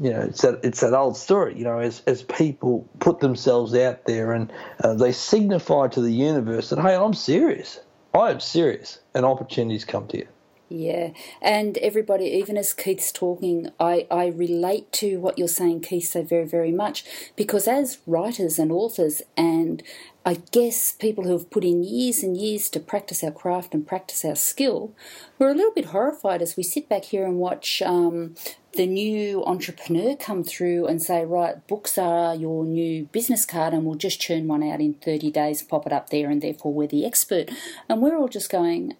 [0.00, 1.56] you know, it's that it's that old story.
[1.56, 4.52] You know, as as people put themselves out there and
[4.82, 7.80] uh, they signify to the universe that, hey, I'm serious.
[8.14, 10.28] I am serious, and opportunities come to you.
[10.68, 11.10] Yeah,
[11.42, 16.22] and everybody, even as Keith's talking, I, I relate to what you're saying, Keith, so
[16.22, 17.04] very, very much
[17.36, 19.82] because as writers and authors, and
[20.24, 23.86] I guess people who have put in years and years to practice our craft and
[23.86, 24.94] practice our skill,
[25.38, 28.34] we're a little bit horrified as we sit back here and watch um,
[28.74, 33.84] the new entrepreneur come through and say, right, books are your new business card and
[33.84, 36.88] we'll just churn one out in 30 days, pop it up there, and therefore we're
[36.88, 37.50] the expert.
[37.88, 38.96] And we're all just going,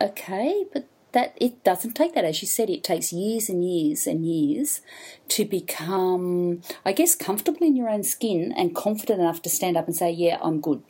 [0.00, 2.24] okay, but that it doesn't take that.
[2.24, 4.80] As you said, it takes years and years and years
[5.28, 9.86] to become, I guess, comfortable in your own skin and confident enough to stand up
[9.86, 10.82] and say, yeah, I'm good.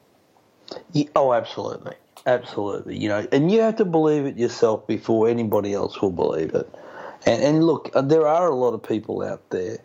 [0.93, 1.95] Yeah, oh, absolutely.
[2.25, 2.97] Absolutely.
[2.97, 6.73] You know, and you have to believe it yourself before anybody else will believe it.
[7.27, 9.79] And, and look, uh, there are a lot of people out there,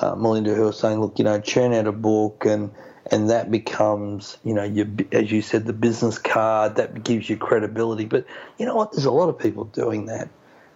[0.00, 2.70] uh, Melinda, who are saying, look, you know, churn out a book and
[3.10, 7.38] and that becomes, you know, your, as you said, the business card that gives you
[7.38, 8.04] credibility.
[8.04, 8.26] But
[8.58, 8.92] you know what?
[8.92, 10.28] There's a lot of people doing that.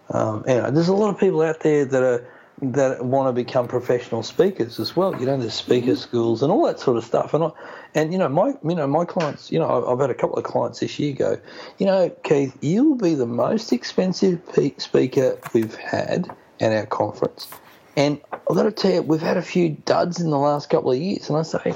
[0.09, 2.27] Um, you know, there's a lot of people out there that are
[2.61, 5.19] that want to become professional speakers as well.
[5.19, 5.95] You know, there's speaker mm-hmm.
[5.95, 7.33] schools and all that sort of stuff.
[7.33, 7.51] And I,
[7.95, 10.43] and you know, my you know my clients, you know, I've had a couple of
[10.43, 11.39] clients this year go,
[11.77, 14.41] you know, Keith, you'll be the most expensive
[14.77, 16.29] speaker we've had
[16.59, 17.47] at our conference.
[17.95, 20.91] And I've got to tell you, we've had a few duds in the last couple
[20.91, 21.29] of years.
[21.29, 21.75] And I say,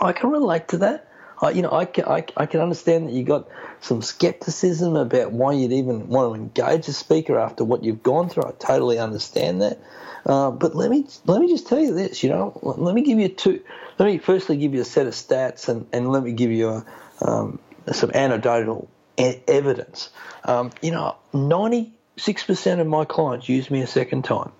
[0.00, 1.08] I can relate to that.
[1.44, 3.48] I, you know, I can, I, I can understand that you got
[3.80, 8.28] some skepticism about why you'd even want to engage a speaker after what you've gone
[8.28, 8.44] through.
[8.44, 9.78] I totally understand that.
[10.26, 12.22] Uh, but let me let me just tell you this.
[12.22, 13.62] You know, let me give you two.
[13.98, 16.68] Let me firstly give you a set of stats, and, and let me give you
[16.68, 16.86] a,
[17.20, 17.58] um,
[17.92, 20.08] some anecdotal e- evidence.
[20.44, 24.50] Um, you know, ninety six percent of my clients use me a second time.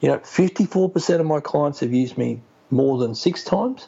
[0.00, 3.86] You know, fifty four percent of my clients have used me more than six times.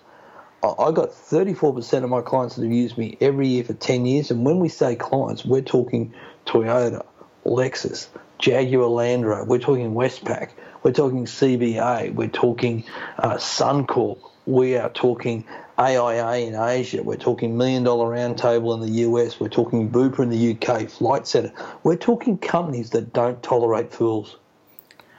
[0.78, 4.30] I got 34% of my clients that have used me every year for 10 years.
[4.30, 6.14] And when we say clients, we're talking
[6.46, 7.04] Toyota,
[7.44, 10.50] Lexus, Jaguar Land Rover, we're talking Westpac,
[10.82, 12.84] we're talking CBA, we're talking
[13.18, 15.44] uh, Suncorp, we are talking
[15.78, 17.02] AIA in Asia.
[17.02, 19.38] We're talking Million Dollar Roundtable in the US.
[19.38, 21.52] We're talking Bupa in the UK, Flight Centre.
[21.82, 24.36] We're talking companies that don't tolerate fools.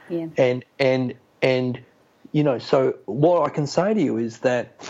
[0.08, 0.28] Yeah.
[0.36, 1.80] And and and
[2.32, 4.82] you know, so what I can say to you is that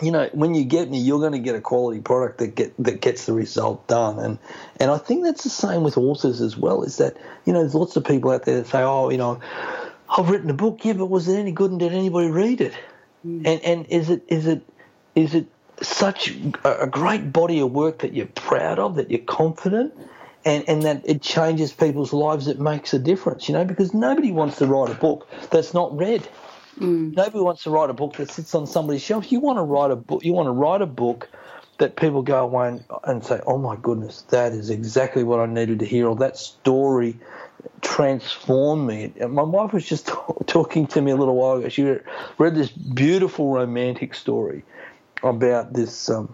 [0.00, 2.74] you know, when you get me, you're going to get a quality product that get
[2.82, 4.38] that gets the result done, and
[4.78, 6.82] and I think that's the same with authors as well.
[6.82, 9.40] Is that you know, there's lots of people out there that say, oh, you know,
[10.08, 12.74] I've written a book, yeah, but was it any good, and did anybody read it?
[13.26, 13.46] Mm.
[13.46, 14.62] And and is it is it
[15.14, 15.46] is it
[15.80, 16.34] such
[16.64, 19.94] a great body of work that you're proud of, that you're confident,
[20.44, 24.32] and, and that it changes people's lives, it makes a difference, you know, because nobody
[24.32, 26.26] wants to write a book that's not read.
[26.78, 27.16] Mm.
[27.16, 29.32] Nobody wants to write a book that sits on somebody's shelf.
[29.32, 30.24] You want to write a book.
[30.24, 31.28] You want to write a book
[31.78, 35.46] that people go away and, and say, "Oh my goodness, that is exactly what I
[35.46, 37.18] needed to hear," or that story
[37.80, 39.12] transformed me.
[39.18, 40.06] My wife was just
[40.46, 41.68] talking to me a little while ago.
[41.68, 41.82] She
[42.38, 44.64] read this beautiful romantic story
[45.22, 46.32] about this, um,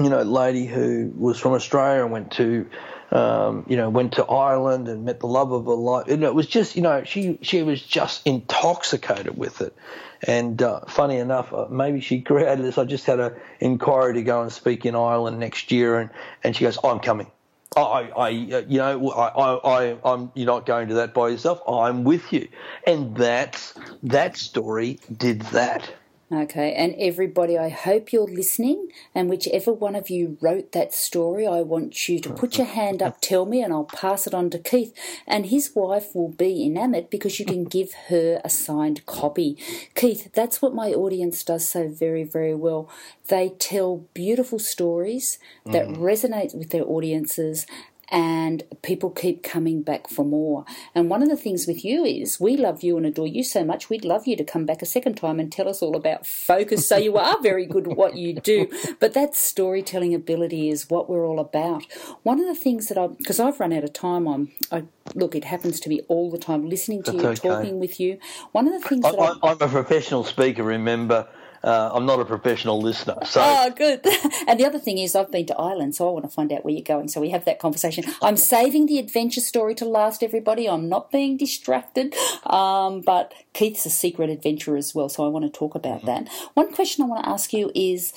[0.00, 2.68] you know, lady who was from Australia and went to
[3.10, 6.08] um, you know, went to Ireland and met the love of her life.
[6.08, 9.74] And it was just, you know, she she was just intoxicated with it.
[10.22, 12.78] And uh, funny enough, uh, maybe she created this.
[12.78, 16.10] I just had an inquiry to go and speak in Ireland next year, and,
[16.44, 17.30] and she goes, I'm coming.
[17.76, 20.32] I, I, you know, I, I, I'm.
[20.34, 21.62] You're not going to that by yourself.
[21.68, 22.48] I'm with you,
[22.84, 25.88] and that that story did that.
[26.32, 28.92] Okay, and everybody, I hope you're listening.
[29.16, 33.02] And whichever one of you wrote that story, I want you to put your hand
[33.02, 34.94] up, tell me, and I'll pass it on to Keith.
[35.26, 39.58] And his wife will be enamored because you can give her a signed copy.
[39.96, 42.88] Keith, that's what my audience does so very, very well.
[43.26, 45.96] They tell beautiful stories that mm.
[45.96, 47.66] resonate with their audiences
[48.10, 50.64] and people keep coming back for more.
[50.94, 53.64] And one of the things with you is we love you and adore you so
[53.64, 56.26] much, we'd love you to come back a second time and tell us all about
[56.26, 56.88] focus.
[56.88, 58.68] So you are very good at what you do,
[58.98, 61.84] but that storytelling ability is what we're all about.
[62.22, 65.34] One of the things that I, because I've run out of time on, I look,
[65.34, 67.62] it happens to me all the time listening to That's you, okay.
[67.62, 68.18] talking with you.
[68.52, 71.28] One of the things I, that I, I'm a professional speaker, remember
[71.62, 73.18] uh, I'm not a professional listener.
[73.24, 73.40] So.
[73.42, 74.04] Oh, good.
[74.48, 76.64] And the other thing is, I've been to Ireland, so I want to find out
[76.64, 77.08] where you're going.
[77.08, 78.04] So we have that conversation.
[78.22, 80.68] I'm saving the adventure story to last, everybody.
[80.68, 82.14] I'm not being distracted.
[82.46, 86.24] Um, but Keith's a secret adventurer as well, so I want to talk about mm-hmm.
[86.24, 86.28] that.
[86.54, 88.12] One question I want to ask you is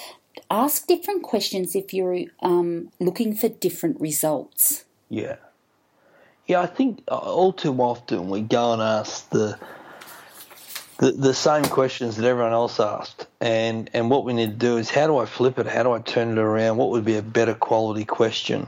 [0.49, 4.85] ask different questions if you're um, looking for different results.
[5.09, 5.35] Yeah.
[6.47, 9.57] Yeah, I think uh, all too often we go and ask the
[10.97, 13.27] the, the same questions that everyone else asked.
[13.41, 15.67] And, and what we need to do is how do I flip it?
[15.67, 16.77] How do I turn it around?
[16.77, 18.67] What would be a better quality question?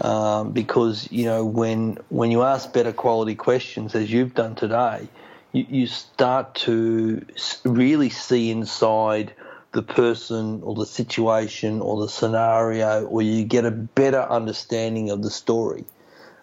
[0.00, 5.08] Um, because, you know, when, when you ask better quality questions, as you've done today,
[5.52, 7.24] you, you start to
[7.64, 9.34] really see inside
[9.72, 15.22] the person or the situation or the scenario, or you get a better understanding of
[15.22, 15.84] the story.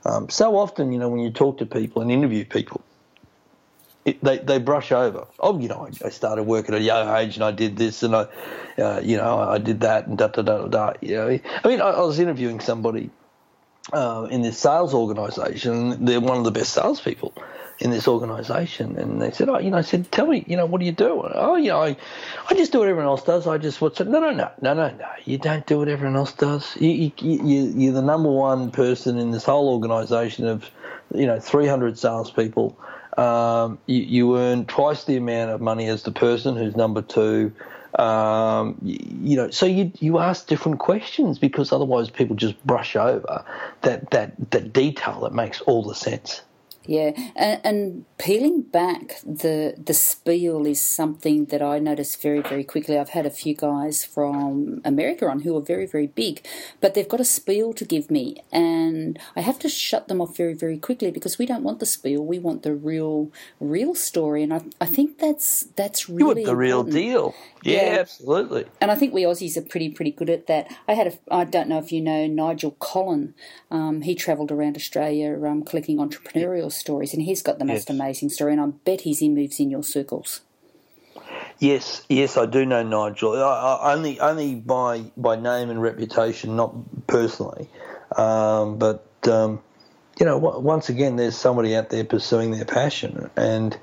[0.05, 2.81] Um, so often, you know, when you talk to people and interview people,
[4.05, 5.27] it, they they brush over.
[5.39, 8.03] Oh, you know, I, I, started working at a young age and I did this
[8.03, 8.27] and I,
[8.77, 10.93] uh, you know, I did that and da da da da.
[11.01, 13.11] You know, I mean, I, I was interviewing somebody
[13.93, 16.05] uh, in this sales organisation.
[16.05, 17.33] They're one of the best salespeople
[17.79, 20.65] in this organisation, and they said, "Oh, you know," I said, "Tell me, you know,
[20.65, 21.97] what do you do?" Oh, you know, I,
[22.49, 23.47] I just do what everyone else does.
[23.47, 24.07] I just what's it?
[24.07, 25.09] No, no, no, no, no, no.
[25.25, 26.75] You don't do what everyone else does.
[26.79, 30.69] You, you, you you're the number one person in this whole organisation of,
[31.13, 32.77] you know, 300 salespeople
[33.17, 37.51] um, you, you, earn twice the amount of money as the person who's number two.
[37.99, 42.95] Um, you, you, know, so you you ask different questions because otherwise people just brush
[42.95, 43.43] over
[43.81, 46.41] that that that detail that makes all the sense.
[46.91, 52.65] Yeah, and, and, peeling back the the spiel is something that I noticed very very
[52.65, 52.97] quickly.
[52.97, 56.45] I've had a few guys from America on who are very very big,
[56.81, 60.35] but they've got a spiel to give me, and I have to shut them off
[60.35, 62.25] very very quickly because we don't want the spiel.
[62.25, 66.35] We want the real real story, and I I think that's that's really you want
[66.35, 66.59] the important.
[66.59, 67.35] real deal.
[67.63, 68.65] Yeah, yeah, absolutely.
[68.79, 70.75] And I think we Aussies are pretty pretty good at that.
[70.87, 73.35] I had a I don't know if you know Nigel Collin.
[73.69, 77.89] Um, he travelled around Australia um, collecting entrepreneurial stories, and he's got the most yes.
[77.89, 78.53] amazing story.
[78.53, 80.41] And I bet he's in moves in your circles.
[81.59, 83.35] Yes, yes, I do know Nigel.
[83.35, 86.73] I, I, only only by by name and reputation, not
[87.05, 87.69] personally.
[88.17, 89.61] Um, but um,
[90.19, 93.77] you know, once again, there's somebody out there pursuing their passion, and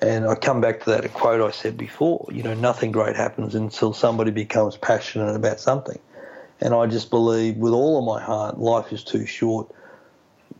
[0.00, 2.26] and I come back to that quote I said before.
[2.30, 5.98] You know, nothing great happens until somebody becomes passionate about something.
[6.60, 9.70] And I just believe with all of my heart, life is too short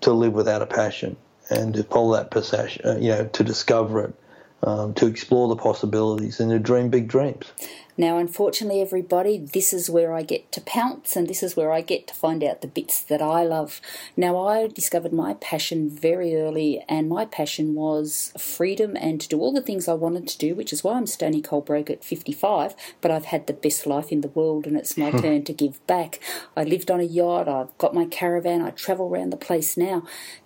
[0.03, 1.16] to live without a passion
[1.51, 4.14] and to follow that passion, uh, you know, to discover it,
[4.62, 7.53] um, to explore the possibilities and to dream big dreams.
[7.97, 11.80] Now, unfortunately, everybody, this is where I get to pounce and this is where I
[11.80, 13.80] get to find out the bits that I love.
[14.16, 19.38] Now, I discovered my passion very early, and my passion was freedom and to do
[19.38, 22.05] all the things I wanted to do, which is why I'm Stony Cold Broke at
[22.05, 22.74] 55.
[23.01, 25.18] But I've had the best life in the world, and it's my hmm.
[25.18, 26.18] turn to give back.
[26.57, 30.03] I lived on a yacht, I've got my caravan, I travel around the place now.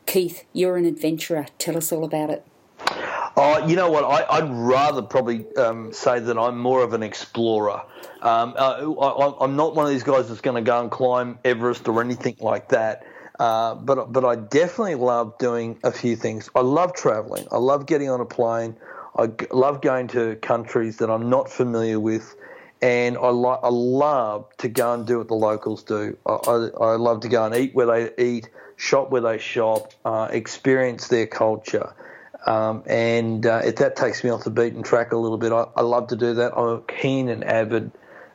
[0.06, 1.46] Keith, you're an adventurer.
[1.58, 2.44] Tell us all about it.
[3.40, 4.02] Oh, you know what?
[4.02, 7.82] I, would rather probably um, say that I'm more of an explorer.
[8.20, 11.38] Um, uh, I, am not one of these guys that's going to go and climb
[11.44, 13.06] Everest or anything like that.
[13.38, 16.50] Uh, but but I definitely love doing a few things.
[16.56, 17.46] I love traveling.
[17.52, 18.76] I love getting on a plane.
[19.16, 22.34] I love going to countries that I'm not familiar with,
[22.82, 26.16] and I, lo- I love to go and do what the locals do.
[26.26, 29.92] I, I, I love to go and eat where they eat, shop where they shop,
[30.04, 31.94] uh, experience their culture.
[32.46, 35.66] Um, and uh, if that takes me off the beaten track a little bit, I,
[35.76, 36.56] I love to do that.
[36.56, 37.90] I'm a keen and avid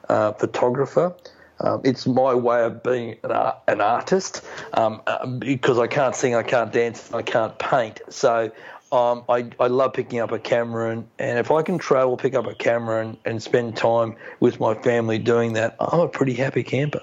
[0.09, 1.15] uh, photographer.
[1.59, 4.41] Um, it's my way of being an, art, an artist
[4.73, 8.01] um, uh, because I can't sing, I can't dance, I can't paint.
[8.09, 8.51] So
[8.91, 12.35] um, I, I love picking up a camera, and, and if I can travel, pick
[12.35, 16.33] up a camera, and, and spend time with my family doing that, I'm a pretty
[16.33, 17.01] happy camper.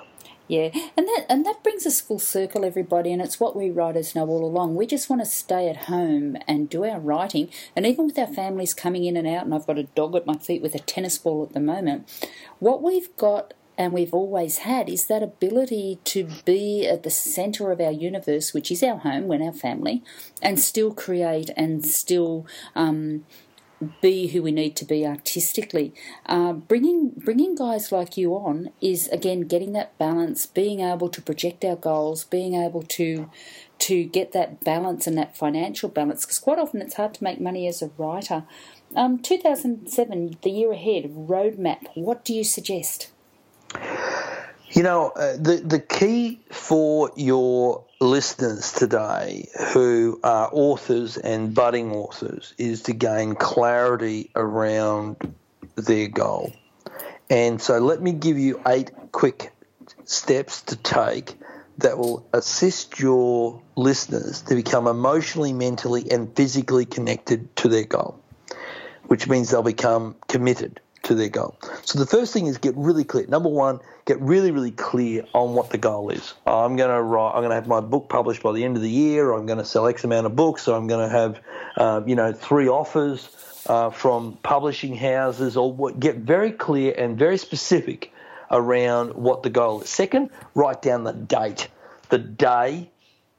[0.50, 4.16] Yeah, and that and that brings us full circle, everybody, and it's what we writers
[4.16, 4.74] know all along.
[4.74, 8.26] We just want to stay at home and do our writing, and even with our
[8.26, 10.80] families coming in and out, and I've got a dog at my feet with a
[10.80, 12.08] tennis ball at the moment.
[12.58, 17.70] What we've got and we've always had is that ability to be at the center
[17.70, 20.02] of our universe, which is our home, when our family,
[20.42, 22.44] and still create and still
[22.74, 23.24] um,
[24.00, 25.94] be who we need to be artistically.
[26.26, 31.22] Uh, bringing bringing guys like you on is again getting that balance, being able to
[31.22, 33.30] project our goals, being able to
[33.80, 36.24] to get that balance and that financial balance.
[36.24, 38.44] Because quite often it's hard to make money as a writer.
[38.94, 41.86] Um, 2007, the year ahead, roadmap.
[41.94, 43.10] What do you suggest?
[44.72, 51.90] You know, uh, the the key for your listeners today who are authors and budding
[51.90, 55.34] authors is to gain clarity around
[55.74, 56.52] their goal.
[57.28, 59.52] And so, let me give you eight quick
[60.04, 61.36] steps to take
[61.78, 68.20] that will assist your listeners to become emotionally, mentally, and physically connected to their goal,
[69.08, 71.56] which means they'll become committed to their goal.
[71.84, 73.26] So the first thing is get really clear.
[73.26, 76.34] Number one, get really, really clear on what the goal is.
[76.46, 77.32] I'm going to write.
[77.34, 79.32] I'm going to have my book published by the end of the year.
[79.32, 80.62] I'm going to sell X amount of books.
[80.62, 81.40] So I'm going to have,
[81.76, 83.28] uh, you know, three offers
[83.66, 85.56] uh, from publishing houses.
[85.56, 88.12] Or what, get very clear and very specific
[88.50, 89.90] around what the goal is.
[89.90, 91.68] Second, write down the date,
[92.08, 92.88] the day,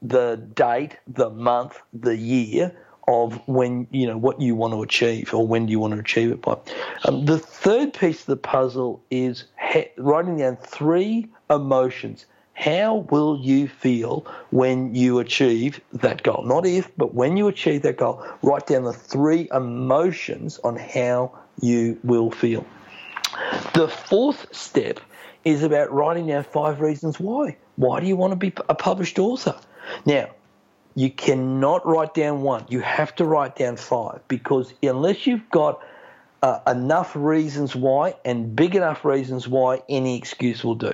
[0.01, 2.75] the date, the month, the year
[3.07, 5.99] of when you know what you want to achieve or when do you want to
[5.99, 6.57] achieve it by.
[7.05, 12.25] Um, the third piece of the puzzle is ha- writing down three emotions.
[12.53, 16.43] How will you feel when you achieve that goal?
[16.43, 21.37] Not if, but when you achieve that goal, write down the three emotions on how
[21.59, 22.65] you will feel.
[23.73, 24.99] The fourth step
[25.43, 27.57] is about writing down five reasons why.
[27.77, 29.55] Why do you want to be a published author?
[30.05, 30.29] Now,
[30.95, 32.65] you cannot write down one.
[32.69, 35.81] You have to write down five because unless you've got
[36.41, 40.93] uh, enough reasons why and big enough reasons why, any excuse will do.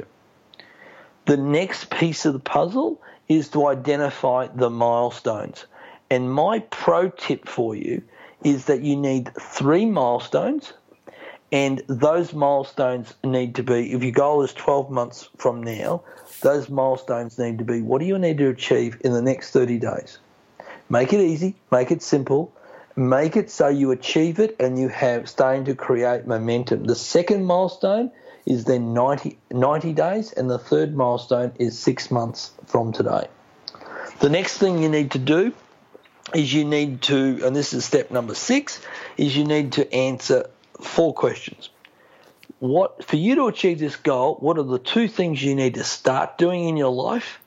[1.26, 5.66] The next piece of the puzzle is to identify the milestones.
[6.10, 8.02] And my pro tip for you
[8.44, 10.74] is that you need three milestones,
[11.52, 16.04] and those milestones need to be, if your goal is 12 months from now,
[16.42, 19.80] those milestones need to be what do you need to achieve in the next 30
[19.80, 20.20] days?
[20.90, 22.54] Make it easy, make it simple,
[22.96, 26.84] make it so you achieve it and you have starting to create momentum.
[26.84, 28.12] The second milestone
[28.46, 33.28] is then 90, 90 days, and the third milestone is six months from today.
[34.20, 35.54] The next thing you need to do
[36.34, 38.82] is you need to, and this is step number six,
[39.18, 41.70] is you need to answer four questions
[42.60, 45.84] what for you to achieve this goal, what are the two things you need to
[45.84, 47.40] start doing in your life?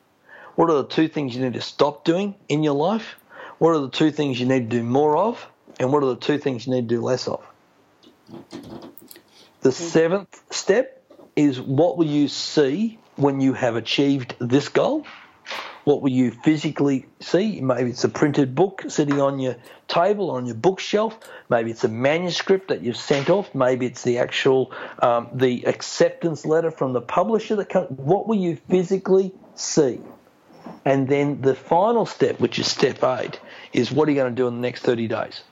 [0.55, 3.17] What are the two things you need to stop doing in your life?
[3.59, 5.47] What are the two things you need to do more of?
[5.79, 7.45] And what are the two things you need to do less of?
[9.63, 11.03] The seventh step
[11.37, 15.07] is what will you see when you have achieved this goal?
[15.85, 17.61] What will you physically see?
[17.61, 19.57] Maybe it's a printed book sitting on your
[19.89, 21.19] table, on your bookshelf.
[21.49, 23.55] Maybe it's a manuscript that you've sent off.
[23.55, 27.57] Maybe it's the actual um, the acceptance letter from the publisher.
[27.57, 27.91] That comes.
[27.91, 30.01] What will you physically see?
[30.85, 33.41] And then the final step, which is step eight,
[33.73, 35.43] is what are you going to do in the next 30 days?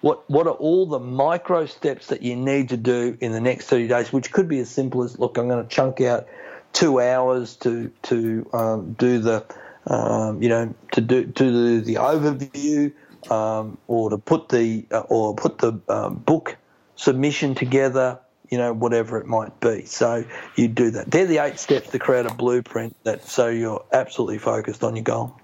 [0.00, 3.66] what what are all the micro steps that you need to do in the next
[3.66, 6.28] 30 days, which could be as simple as look, I'm going to chunk out
[6.72, 9.44] two hours to to um, do the
[9.88, 12.92] um, you know to do to do the overview
[13.30, 16.56] um, or to put the uh, or put the um, book
[16.96, 18.18] submission together
[18.50, 19.84] you know, whatever it might be.
[19.84, 20.24] So
[20.56, 21.10] you do that.
[21.10, 25.04] They're the eight steps to create a blueprint that so you're absolutely focused on your
[25.04, 25.38] goal.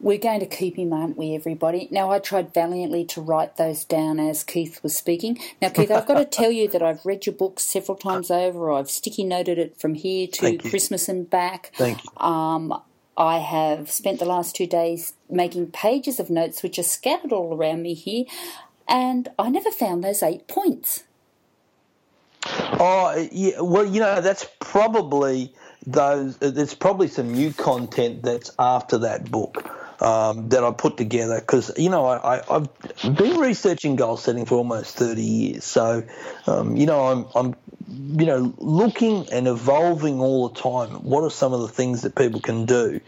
[0.00, 1.86] We're going to keep him, aren't we, everybody?
[1.90, 5.38] Now, I tried valiantly to write those down as Keith was speaking.
[5.60, 8.72] Now, Keith, I've got to tell you that I've read your book several times over.
[8.72, 11.72] I've sticky noted it from here to Christmas and back.
[11.76, 12.10] Thank you.
[12.16, 12.80] Um,
[13.20, 17.54] I have spent the last two days making pages of notes which are scattered all
[17.54, 18.24] around me here,
[18.88, 21.04] and I never found those eight points.
[22.46, 23.60] Oh, yeah.
[23.60, 25.52] Well, you know, that's probably
[25.86, 26.38] those.
[26.38, 29.70] There's probably some new content that's after that book.
[30.00, 32.70] Um, that I put together because you know I, have
[33.18, 36.02] been researching goal setting for almost 30 years, so
[36.46, 37.54] um, you know I'm, I'm
[38.16, 40.90] you know, looking and evolving all the time.
[41.02, 43.00] What are some of the things that people can do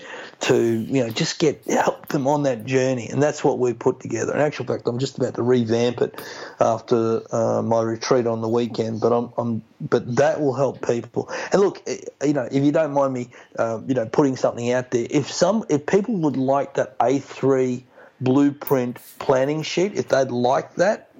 [0.43, 3.09] to, you know, just get help them on that journey?
[3.09, 4.34] And that's what we've put together.
[4.34, 6.20] In actual fact, I'm just about to revamp it
[6.61, 9.01] after uh, my retreat on the weekend.
[9.01, 11.30] But I'm, I'm, but that will help people.
[11.53, 14.70] And look, eh, you know, if you don't mind me, uh, you know, putting something
[14.72, 17.82] out there, if some, if people would like that A3
[18.20, 21.11] blueprint planning sheet, if they'd like that,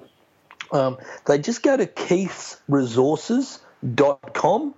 [0.73, 4.75] um, they just go to keithsresources.com.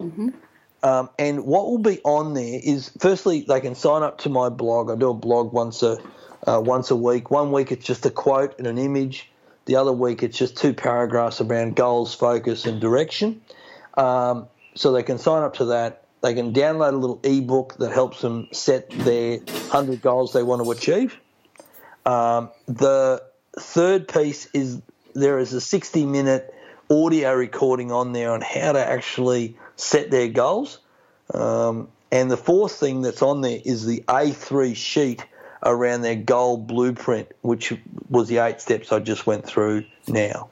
[0.00, 0.28] Mm-hmm.
[0.82, 4.48] Um, and what will be on there is, firstly, they can sign up to my
[4.48, 4.90] blog.
[4.90, 5.98] I do a blog once a
[6.46, 7.30] uh, once a week.
[7.30, 9.30] One week it's just a quote and an image.
[9.66, 13.42] The other week it's just two paragraphs around goals, focus, and direction.
[13.96, 16.04] Um, so they can sign up to that.
[16.22, 20.64] They can download a little ebook that helps them set their 100 goals they want
[20.64, 21.16] to achieve.
[22.06, 23.22] Um, the
[23.58, 24.80] third piece is
[25.14, 26.54] there is a 60 minute
[26.92, 30.78] audio recording on there on how to actually set their goals.
[31.32, 35.24] Um, and the fourth thing that's on there is the A3 sheet
[35.62, 37.72] around their goal blueprint, which
[38.10, 40.50] was the eight steps I just went through now.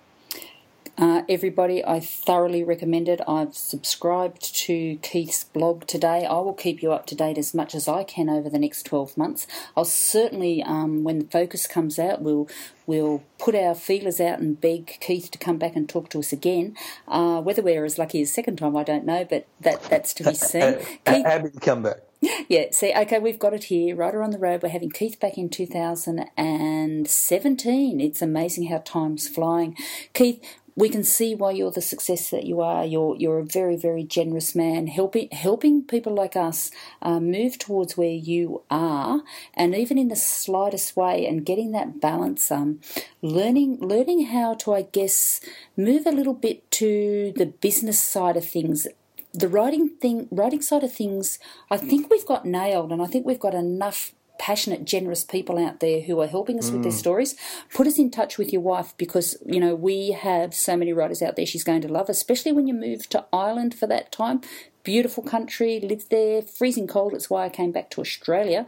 [0.98, 3.20] Uh, everybody, I thoroughly recommend it.
[3.26, 6.26] I've subscribed to Keith's blog today.
[6.26, 8.84] I will keep you up to date as much as I can over the next
[8.84, 9.46] 12 months.
[9.76, 12.48] I'll certainly, um, when the focus comes out, we'll
[12.86, 16.32] we'll put our feelers out and beg Keith to come back and talk to us
[16.32, 16.76] again.
[17.06, 20.24] Uh, whether we're as lucky as second time, I don't know, but that that's to
[20.24, 20.78] be seen.
[21.06, 21.98] Keith, happy to come back.
[22.48, 23.96] Yeah, see, okay, we've got it here.
[23.96, 24.62] Writer on the Road.
[24.62, 28.00] We're having Keith back in 2017.
[28.00, 29.76] It's amazing how time's flying.
[30.12, 30.42] Keith,
[30.76, 32.84] we can see why you're the success that you are.
[32.84, 36.70] You're you're a very very generous man, helping helping people like us
[37.02, 39.22] uh, move towards where you are,
[39.54, 42.50] and even in the slightest way, and getting that balance.
[42.50, 42.80] Um,
[43.22, 45.40] learning learning how to, I guess,
[45.76, 48.86] move a little bit to the business side of things
[49.32, 51.38] the writing thing writing side of things
[51.70, 55.80] i think we've got nailed and i think we've got enough passionate, generous people out
[55.80, 56.72] there who are helping us mm.
[56.72, 56.98] with their mm.
[56.98, 57.36] stories,
[57.74, 61.20] put us in touch with your wife because, you know, we have so many writers
[61.20, 64.40] out there she's going to love, especially when you move to Ireland for that time.
[64.82, 67.12] Beautiful country, lived there, freezing cold.
[67.12, 68.64] It's why I came back to Australia.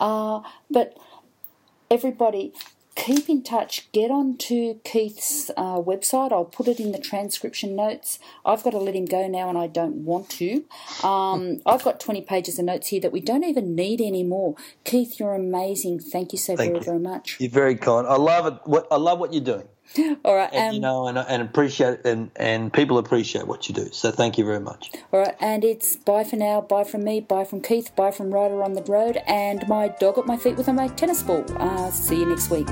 [0.00, 0.98] Uh, but
[1.88, 2.52] everybody,
[2.94, 3.90] keep in touch.
[3.92, 6.32] Get onto Keith's uh, website.
[6.32, 8.18] I'll put it in the transcription notes.
[8.44, 10.64] I've got to let him go now, and I don't want to.
[11.02, 14.56] Um, I've got 20 pages of notes here that we don't even need anymore.
[14.84, 16.00] Keith, you're amazing.
[16.00, 16.84] Thank you so Thank very, you.
[16.84, 17.36] very much.
[17.40, 18.06] You're very kind.
[18.06, 18.84] I love it.
[18.90, 19.68] I love what you're doing.
[20.24, 23.74] All right, and, um, you know, and, and appreciate and and people appreciate what you
[23.74, 23.88] do.
[23.92, 24.90] So thank you very much.
[25.12, 26.60] All right, and it's bye for now.
[26.60, 27.20] Bye from me.
[27.20, 27.94] Bye from Keith.
[27.94, 31.22] Bye from Writer on the Road, and my dog at my feet with a tennis
[31.22, 31.44] ball.
[31.58, 32.68] Uh, see you next week.